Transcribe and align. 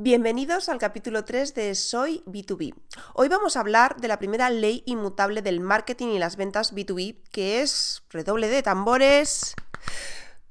Bienvenidos 0.00 0.68
al 0.68 0.78
capítulo 0.78 1.24
3 1.24 1.56
de 1.56 1.74
Soy 1.74 2.22
B2B. 2.24 2.72
Hoy 3.14 3.26
vamos 3.26 3.56
a 3.56 3.60
hablar 3.60 3.96
de 3.96 4.06
la 4.06 4.20
primera 4.20 4.48
ley 4.48 4.84
inmutable 4.86 5.42
del 5.42 5.58
marketing 5.58 6.10
y 6.10 6.20
las 6.20 6.36
ventas 6.36 6.72
B2B, 6.72 7.16
que 7.32 7.62
es, 7.62 8.04
redoble 8.08 8.46
de 8.46 8.62
tambores, 8.62 9.56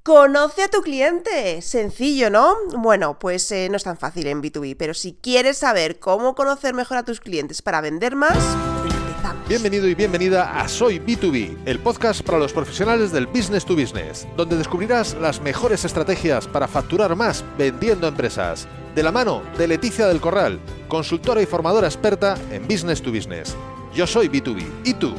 Conoce 0.04 0.64
a 0.64 0.68
tu 0.68 0.82
cliente. 0.82 1.62
Sencillo, 1.62 2.30
¿no? 2.30 2.56
Bueno, 2.78 3.20
pues 3.20 3.50
eh, 3.54 3.70
no 3.70 3.78
es 3.78 3.84
tan 3.84 3.98
fácil 3.98 4.28
en 4.28 4.42
B2B, 4.42 4.76
pero 4.78 4.94
si 4.94 5.14
quieres 5.14 5.58
saber 5.58 6.00
cómo 6.00 6.36
conocer 6.36 6.74
mejor 6.74 6.98
a 6.98 7.04
tus 7.04 7.22
clientes 7.22 7.62
para 7.62 7.80
vender 7.80 8.18
más, 8.18 8.38
Bienvenido 9.48 9.88
y 9.88 9.96
bienvenida 9.96 10.60
a 10.60 10.68
Soy 10.68 11.00
B2B, 11.00 11.58
el 11.66 11.80
podcast 11.80 12.22
para 12.22 12.38
los 12.38 12.54
profesionales 12.54 13.12
del 13.12 13.28
business 13.28 13.66
to 13.66 13.76
business, 13.76 14.28
donde 14.36 14.58
descubrirás 14.58 15.16
las 15.16 15.42
mejores 15.42 15.86
estrategias 15.86 16.48
para 16.48 16.68
facturar 16.68 17.16
más 17.16 17.44
vendiendo 17.58 18.08
empresas 18.08 18.68
de 18.96 19.04
la 19.04 19.12
mano 19.12 19.42
de 19.58 19.68
Leticia 19.68 20.08
del 20.08 20.22
Corral, 20.22 20.60
consultora 20.88 21.42
y 21.42 21.46
formadora 21.46 21.88
experta 21.88 22.38
en 22.52 22.68
Business 22.68 23.02
to 23.02 23.12
Business. 23.12 23.56
Yo 23.94 24.06
soy 24.06 24.28
B2B. 24.28 24.66
¿Y 24.84 24.94
tú? 24.94 25.14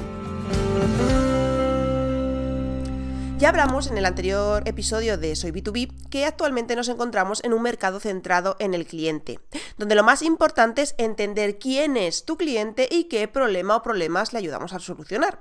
Ya 3.39 3.51
hablamos 3.51 3.87
en 3.87 3.97
el 3.97 4.05
anterior 4.05 4.65
episodio 4.67 5.17
de 5.17 5.37
Soy 5.37 5.53
B2B 5.53 5.93
que 6.11 6.25
actualmente 6.25 6.75
nos 6.75 6.89
encontramos 6.89 7.41
en 7.45 7.53
un 7.53 7.63
mercado 7.63 8.01
centrado 8.01 8.57
en 8.59 8.75
el 8.75 8.85
cliente, 8.85 9.39
donde 9.79 9.95
lo 9.95 10.03
más 10.03 10.23
importante 10.23 10.83
es 10.83 10.95
entender 10.99 11.59
quién 11.59 11.97
es 11.97 12.25
tu 12.25 12.37
cliente 12.37 12.89
y 12.91 13.05
qué 13.05 13.29
problema 13.29 13.77
o 13.77 13.83
problemas 13.83 14.33
le 14.33 14.41
ayudamos 14.41 14.73
a 14.73 14.81
solucionar. 14.81 15.41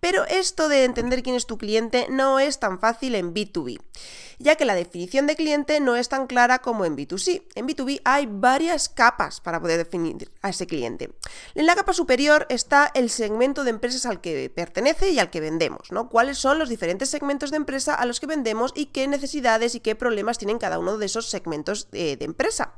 Pero 0.00 0.24
esto 0.26 0.68
de 0.68 0.84
entender 0.84 1.22
quién 1.22 1.34
es 1.34 1.46
tu 1.46 1.58
cliente 1.58 2.06
no 2.10 2.38
es 2.38 2.60
tan 2.60 2.78
fácil 2.78 3.14
en 3.14 3.34
B2B, 3.34 3.80
ya 4.38 4.54
que 4.54 4.64
la 4.64 4.74
definición 4.74 5.26
de 5.26 5.34
cliente 5.34 5.80
no 5.80 5.96
es 5.96 6.08
tan 6.08 6.26
clara 6.26 6.60
como 6.60 6.84
en 6.84 6.96
B2C. 6.96 7.44
En 7.54 7.66
B2B 7.66 8.00
hay 8.04 8.28
varias 8.30 8.88
capas 8.88 9.40
para 9.40 9.60
poder 9.60 9.78
definir 9.78 10.30
a 10.42 10.50
ese 10.50 10.66
cliente. 10.66 11.10
En 11.54 11.66
la 11.66 11.74
capa 11.74 11.92
superior 11.92 12.46
está 12.48 12.90
el 12.94 13.10
segmento 13.10 13.64
de 13.64 13.70
empresas 13.70 14.06
al 14.06 14.20
que 14.20 14.50
pertenece 14.50 15.10
y 15.10 15.18
al 15.18 15.30
que 15.30 15.40
vendemos, 15.40 15.90
¿no? 15.90 16.08
¿Cuáles 16.08 16.38
son 16.38 16.58
los 16.58 16.68
diferentes 16.68 17.10
segmentos 17.10 17.50
de 17.50 17.56
empresa 17.56 17.94
a 17.94 18.06
los 18.06 18.20
que 18.20 18.26
vendemos 18.26 18.72
y 18.76 18.86
qué 18.86 19.08
necesidades 19.08 19.74
y 19.74 19.80
qué 19.80 19.96
problemas 19.96 20.38
tienen 20.38 20.58
cada 20.58 20.78
uno 20.78 20.98
de 20.98 21.06
esos 21.06 21.28
segmentos 21.28 21.88
eh, 21.92 22.16
de 22.16 22.24
empresa? 22.24 22.74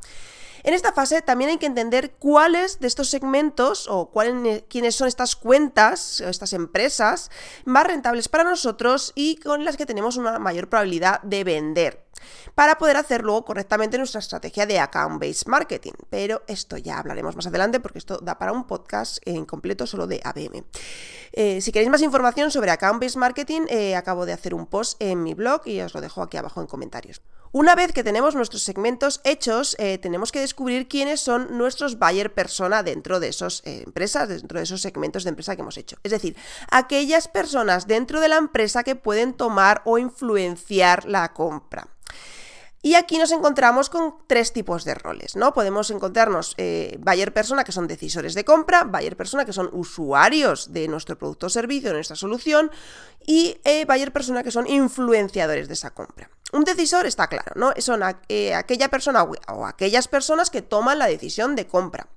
En 0.63 0.75
esta 0.75 0.93
fase 0.93 1.23
también 1.23 1.51
hay 1.51 1.59
que 1.59 1.67
entender 1.67 2.13
cuáles 2.13 2.81
de 2.81 2.87
estos 2.87 3.09
segmentos 3.09 3.87
o 3.89 4.11
cuáles, 4.11 4.65
quiénes 4.69 4.95
son 4.95 5.09
estas 5.09 5.37
cuentas 5.37 6.21
o 6.21 6.29
estas 6.29 6.53
empresas 6.53 7.31
más 7.65 7.87
rentables 7.87 8.29
para 8.29 8.45
nosotros 8.45 9.13
y 9.15 9.37
con 9.37 9.65
las 9.65 9.77
que 9.77 9.87
tenemos 9.87 10.17
una 10.17 10.39
mayor 10.39 10.69
probabilidad 10.69 11.23
de 11.23 11.45
vender 11.45 12.10
para 12.55 12.79
poder 12.79 12.97
hacer 12.97 13.23
luego 13.23 13.45
correctamente 13.45 13.99
nuestra 13.99 14.21
estrategia 14.21 14.67
de 14.67 14.79
account-based 14.79 15.47
marketing. 15.47 15.93
Pero 16.11 16.43
esto 16.47 16.77
ya 16.77 16.99
hablaremos 16.99 17.37
más 17.37 17.47
adelante 17.47 17.81
porque 17.81 17.99
esto 17.99 18.19
da 18.19 18.39
para 18.39 18.53
un 18.53 18.67
podcast 18.67 19.19
en 19.25 19.45
completo 19.45 19.87
solo 19.87 20.07
de 20.07 20.21
ABM. 20.25 20.65
Eh, 21.33 21.61
si 21.61 21.73
queréis 21.73 21.91
más 21.91 22.03
información 22.03 22.51
sobre 22.51 22.71
account-based 22.71 23.17
marketing, 23.19 23.63
eh, 23.69 23.95
acabo 23.97 24.27
de 24.27 24.33
hacer 24.33 24.55
un 24.55 24.67
post 24.67 25.01
en 25.01 25.23
mi 25.23 25.35
blog 25.35 25.67
y 25.67 25.81
os 25.81 25.95
lo 25.95 26.01
dejo 26.01 26.23
aquí 26.23 26.37
abajo 26.37 26.61
en 26.61 26.67
comentarios. 26.67 27.23
Una 27.53 27.75
vez 27.75 27.93
que 27.93 28.05
tenemos 28.05 28.37
nuestros 28.37 28.63
segmentos 28.63 29.21
hechos, 29.25 29.75
eh, 29.81 29.99
tenemos 29.99 30.31
que 30.31 30.41
descubrir 30.41 30.87
quiénes 30.87 31.21
son 31.21 31.59
nuestros 31.59 31.99
buyer 31.99 32.33
persona 32.33 32.85
dentro 32.85 33.19
de 33.19 33.29
esas 33.29 33.63
empresas, 33.65 34.29
dentro 34.29 34.59
de 34.59 34.65
esos 34.65 34.81
segmentos 34.81 35.25
de 35.25 35.31
empresa 35.31 35.57
que 35.57 35.63
hemos 35.63 35.77
hecho. 35.77 35.97
Es 36.05 36.13
decir, 36.13 36.37
aquellas 36.71 37.27
personas 37.27 37.89
dentro 37.89 38.21
de 38.21 38.29
la 38.29 38.37
empresa 38.37 38.85
que 38.85 38.95
pueden 38.95 39.35
tomar 39.35 39.83
o 39.85 39.99
influenciar 39.99 41.07
la 41.07 41.33
compra. 41.33 41.89
Y 42.83 42.95
aquí 42.95 43.19
nos 43.19 43.31
encontramos 43.31 43.91
con 43.91 44.15
tres 44.27 44.53
tipos 44.53 44.85
de 44.85 44.95
roles, 44.95 45.37
¿no? 45.37 45.53
Podemos 45.53 45.91
encontrarnos 45.91 46.55
eh, 46.57 46.97
buyer 47.01 47.35
persona, 47.35 47.63
que 47.63 47.73
son 47.73 47.87
decisores 47.87 48.33
de 48.33 48.45
compra, 48.45 48.85
buyer 48.85 49.17
persona, 49.17 49.45
que 49.45 49.53
son 49.53 49.69
usuarios 49.73 50.73
de 50.73 50.89
nuestro 50.89 51.19
producto 51.19 51.47
o 51.47 51.51
servicio, 51.51 51.91
de 51.91 51.97
nuestra 51.97 52.17
solución, 52.17 52.71
y 53.27 53.59
eh, 53.65 53.85
buyer 53.85 54.13
persona, 54.13 54.43
que 54.43 54.51
son 54.51 54.67
influenciadores 54.67 55.69
de 55.69 55.75
esa 55.75 55.91
compra. 55.91 56.31
Un 56.53 56.65
decisor 56.65 57.05
está 57.05 57.27
claro, 57.29 57.53
¿no? 57.55 57.73
Son 57.79 58.01
eh, 58.29 58.55
aquella 58.55 58.89
persona 58.89 59.25
o 59.25 59.67
aquellas 59.67 60.09
personas 60.09 60.49
que 60.49 60.63
toman 60.63 60.99
la 60.99 61.07
decisión 61.07 61.57
de 61.57 61.67
compra 61.67 62.09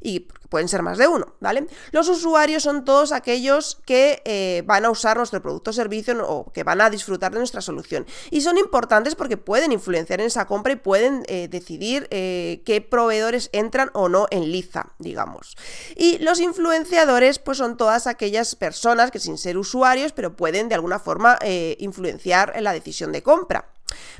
y 0.00 0.28
pueden 0.50 0.68
ser 0.68 0.82
más 0.82 0.98
de 0.98 1.06
uno, 1.06 1.34
¿vale? 1.40 1.66
Los 1.92 2.08
usuarios 2.08 2.64
son 2.64 2.84
todos 2.84 3.12
aquellos 3.12 3.78
que 3.86 4.20
eh, 4.24 4.62
van 4.66 4.84
a 4.84 4.90
usar 4.90 5.16
nuestro 5.16 5.40
producto 5.40 5.70
o 5.70 5.72
servicio 5.72 6.00
o 6.26 6.52
que 6.52 6.64
van 6.64 6.80
a 6.80 6.90
disfrutar 6.90 7.32
de 7.32 7.38
nuestra 7.38 7.60
solución. 7.60 8.04
Y 8.30 8.40
son 8.40 8.58
importantes 8.58 9.14
porque 9.14 9.36
pueden 9.36 9.72
influenciar 9.72 10.20
en 10.20 10.26
esa 10.26 10.46
compra 10.46 10.72
y 10.72 10.76
pueden 10.76 11.22
eh, 11.28 11.48
decidir 11.48 12.08
eh, 12.10 12.62
qué 12.66 12.80
proveedores 12.80 13.48
entran 13.52 13.90
o 13.94 14.08
no 14.08 14.26
en 14.30 14.50
liza, 14.50 14.92
digamos. 14.98 15.56
Y 15.96 16.18
los 16.18 16.40
influenciadores, 16.40 17.38
pues 17.38 17.58
son 17.58 17.76
todas 17.76 18.08
aquellas 18.08 18.56
personas 18.56 19.12
que 19.12 19.20
sin 19.20 19.38
ser 19.38 19.56
usuarios, 19.56 20.12
pero 20.12 20.36
pueden 20.36 20.68
de 20.68 20.74
alguna 20.74 20.98
forma 20.98 21.38
influenciar 21.78 22.52
en 22.56 22.64
la 22.64 22.72
decisión 22.72 23.12
de 23.12 23.22
compra. 23.22 23.70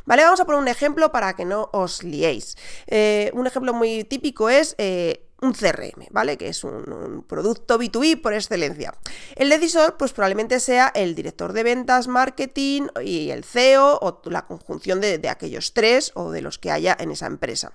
Vale, 0.05 0.23
vamos 0.23 0.41
a 0.41 0.45
poner 0.45 0.61
un 0.61 0.69
ejemplo 0.69 1.11
para 1.11 1.35
que 1.35 1.45
no 1.45 1.69
os 1.73 2.03
liéis. 2.03 2.57
un 3.33 3.47
ejemplo 3.47 3.73
muy 3.73 4.05
típico 4.05 4.49
es 4.49 4.77
un 5.43 5.53
CRM, 5.53 6.06
¿vale? 6.11 6.37
Que 6.37 6.49
es 6.49 6.65
un, 6.65 7.25
producto 7.28 7.78
B2B 7.78 8.21
por 8.21 8.34
excelencia. 8.34 8.95
El 9.37 9.49
decisor, 9.49 9.97
pues 9.97 10.12
probablemente 10.12 10.61
sea 10.61 10.93
el 10.95 11.15
director 11.15 11.53
de 11.53 11.62
ventas, 11.62 12.09
marketing 12.09 12.89
y 13.03 13.31
el 13.31 13.45
CEO 13.45 13.99
o 14.01 14.21
la 14.27 14.47
conjunción 14.47 15.01
de 15.01 15.28
aquellos 15.28 15.73
tres 15.73 16.12
o 16.15 16.31
de 16.31 16.43
los 16.43 16.59
que 16.59 16.71
haya 16.71 16.97
en 16.99 17.11
esa 17.11 17.27
empresa. 17.27 17.73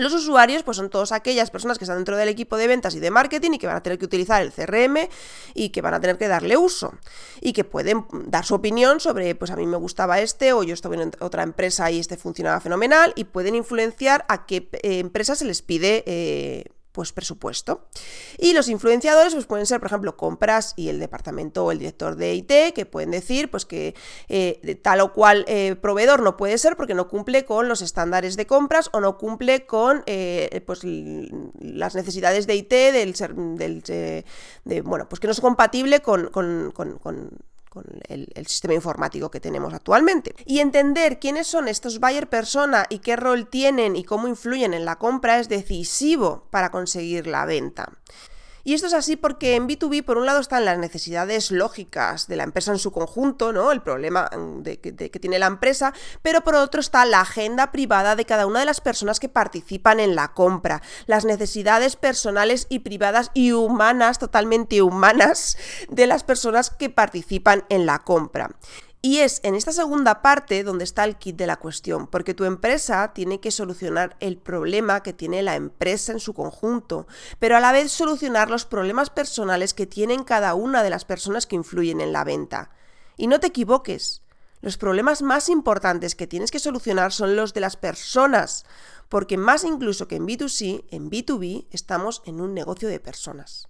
Los 0.00 0.14
usuarios, 0.14 0.62
pues 0.62 0.78
son 0.78 0.88
todas 0.88 1.12
aquellas 1.12 1.50
personas 1.50 1.76
que 1.76 1.84
están 1.84 1.98
dentro 1.98 2.16
del 2.16 2.30
equipo 2.30 2.56
de 2.56 2.66
ventas 2.66 2.94
y 2.94 3.00
de 3.00 3.10
marketing 3.10 3.50
y 3.52 3.58
que 3.58 3.66
van 3.66 3.76
a 3.76 3.82
tener 3.82 3.98
que 3.98 4.06
utilizar 4.06 4.40
el 4.40 4.50
CRM 4.50 4.96
y 5.52 5.68
que 5.68 5.82
van 5.82 5.92
a 5.92 6.00
tener 6.00 6.16
que 6.16 6.26
darle 6.26 6.56
uso 6.56 6.94
y 7.42 7.52
que 7.52 7.64
pueden 7.64 8.06
dar 8.10 8.46
su 8.46 8.54
opinión 8.54 8.98
sobre, 8.98 9.34
pues 9.34 9.50
a 9.50 9.56
mí 9.56 9.66
me 9.66 9.76
gustaba 9.76 10.18
este 10.20 10.54
o 10.54 10.62
yo 10.62 10.72
estoy 10.72 10.98
en 10.98 11.12
otra 11.20 11.42
empresa 11.42 11.90
y 11.90 11.98
este 11.98 12.16
funcionaba 12.16 12.60
fenomenal 12.60 13.12
y 13.14 13.24
pueden 13.24 13.54
influenciar 13.54 14.24
a 14.30 14.46
qué 14.46 14.70
eh, 14.82 15.00
empresa 15.00 15.34
se 15.34 15.44
les 15.44 15.60
pide 15.60 16.02
eh, 16.06 16.64
pues 16.92 17.12
presupuesto. 17.12 17.86
Y 18.38 18.52
los 18.52 18.68
influenciadores 18.68 19.34
pues 19.34 19.46
pueden 19.46 19.66
ser, 19.66 19.80
por 19.80 19.86
ejemplo, 19.88 20.16
compras 20.16 20.74
y 20.76 20.88
el 20.88 20.98
departamento 20.98 21.64
o 21.64 21.72
el 21.72 21.78
director 21.78 22.16
de 22.16 22.34
IT, 22.34 22.74
que 22.74 22.86
pueden 22.86 23.10
decir 23.10 23.50
pues 23.50 23.64
que 23.64 23.94
eh, 24.28 24.80
tal 24.82 25.00
o 25.00 25.12
cual 25.12 25.44
eh, 25.48 25.76
proveedor 25.76 26.22
no 26.22 26.36
puede 26.36 26.58
ser 26.58 26.76
porque 26.76 26.94
no 26.94 27.08
cumple 27.08 27.44
con 27.44 27.68
los 27.68 27.82
estándares 27.82 28.36
de 28.36 28.46
compras 28.46 28.90
o 28.92 29.00
no 29.00 29.18
cumple 29.18 29.66
con 29.66 30.02
eh, 30.06 30.62
pues, 30.66 30.80
las 30.84 31.94
necesidades 31.94 32.46
de 32.46 32.54
IT 32.56 32.70
del, 32.70 33.12
del 33.56 33.82
de, 34.64 34.80
bueno, 34.82 35.08
pues 35.08 35.20
que 35.20 35.26
no 35.26 35.32
es 35.32 35.40
compatible 35.40 36.00
con 36.00 36.30
el, 38.08 38.46
sistema 38.46 38.74
informático 38.74 39.30
que 39.30 39.40
tenemos 39.40 39.72
actualmente. 39.74 40.34
Y 40.44 40.60
entender 40.60 41.18
quiénes 41.18 41.46
son 41.46 41.68
estos 41.68 42.00
buyer 42.00 42.28
persona 42.28 42.86
y 42.88 42.98
qué 42.98 43.16
rol 43.16 43.48
tienen 43.48 43.96
y 43.96 44.04
cómo 44.04 44.28
influyen 44.28 44.74
en 44.74 44.84
la 44.84 44.96
compra 44.96 45.38
es 45.38 45.48
decisivo 45.48 46.46
para 46.50 46.70
conseguir 46.70 47.26
la 47.26 47.44
venta. 47.44 47.92
Y 48.64 48.74
esto 48.74 48.86
es 48.86 48.94
así 48.94 49.16
porque 49.16 49.56
en 49.56 49.68
B2B, 49.68 50.04
por 50.04 50.18
un 50.18 50.26
lado, 50.26 50.40
están 50.40 50.64
las 50.64 50.78
necesidades 50.78 51.50
lógicas 51.50 52.26
de 52.26 52.36
la 52.36 52.44
empresa 52.44 52.72
en 52.72 52.78
su 52.78 52.92
conjunto, 52.92 53.52
¿no? 53.52 53.72
El 53.72 53.82
problema 53.82 54.28
mm, 54.36 54.62
de 54.62 54.80
que, 54.80 55.20
tiene 55.20 55.38
la 55.38 55.46
empresa, 55.46 55.92
pero 56.22 56.42
por 56.42 56.54
otro 56.54 56.80
está 56.80 57.04
la 57.04 57.20
agenda 57.20 57.72
privada 57.72 58.16
de 58.16 58.24
cada 58.24 58.46
una 58.46 58.60
de 58.60 58.66
las 58.66 58.80
personas 58.80 59.20
que 59.20 59.28
participan 59.28 60.00
en 60.00 60.14
la 60.14 60.32
compra, 60.32 60.82
las 61.06 61.24
necesidades 61.24 61.96
personales 61.96 62.66
y 62.70 62.80
privadas 62.80 63.30
y 63.34 63.52
humanas, 63.52 64.18
totalmente 64.18 64.82
humanas, 64.82 65.56
de 65.88 66.06
las 66.06 66.24
personas 66.24 66.70
que 66.70 66.90
participan 66.90 67.64
en 67.68 67.86
la 67.86 68.00
compra. 68.00 68.50
Y 69.02 69.18
es 69.18 69.40
en 69.44 69.54
esta 69.54 69.72
segunda 69.72 70.20
parte 70.20 70.62
donde 70.62 70.84
está 70.84 71.04
el 71.04 71.16
kit 71.16 71.34
de 71.36 71.46
la 71.46 71.56
cuestión, 71.56 72.06
porque 72.06 72.34
tu 72.34 72.44
empresa 72.44 73.14
tiene 73.14 73.40
que 73.40 73.50
solucionar 73.50 74.14
el 74.20 74.36
problema 74.36 75.02
que 75.02 75.14
tiene 75.14 75.42
la 75.42 75.56
empresa 75.56 76.12
en 76.12 76.20
su 76.20 76.34
conjunto, 76.34 77.06
pero 77.38 77.56
a 77.56 77.60
la 77.60 77.72
vez 77.72 77.90
solucionar 77.90 78.50
los 78.50 78.66
problemas 78.66 79.08
personales 79.08 79.72
que 79.72 79.86
tienen 79.86 80.22
cada 80.22 80.54
una 80.54 80.82
de 80.82 80.90
las 80.90 81.06
personas 81.06 81.46
que 81.46 81.56
influyen 81.56 82.02
en 82.02 82.12
la 82.12 82.24
venta. 82.24 82.72
Y 83.16 83.26
no 83.26 83.40
te 83.40 83.46
equivoques, 83.46 84.22
los 84.60 84.76
problemas 84.76 85.22
más 85.22 85.48
importantes 85.48 86.14
que 86.14 86.26
tienes 86.26 86.50
que 86.50 86.58
solucionar 86.58 87.10
son 87.10 87.36
los 87.36 87.54
de 87.54 87.62
las 87.62 87.78
personas, 87.78 88.66
porque 89.08 89.38
más 89.38 89.64
incluso 89.64 90.08
que 90.08 90.16
en 90.16 90.26
B2C, 90.26 90.84
en 90.90 91.10
B2B 91.10 91.68
estamos 91.70 92.20
en 92.26 92.42
un 92.42 92.52
negocio 92.52 92.90
de 92.90 93.00
personas. 93.00 93.69